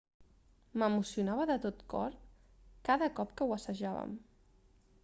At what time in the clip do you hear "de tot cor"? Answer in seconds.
1.51-2.17